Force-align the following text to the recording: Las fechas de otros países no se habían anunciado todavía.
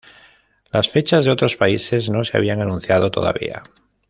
Las 0.71 0.89
fechas 0.89 1.25
de 1.25 1.31
otros 1.31 1.55
países 1.57 2.09
no 2.09 2.23
se 2.23 2.35
habían 2.35 2.59
anunciado 2.59 3.11
todavía. 3.11 3.61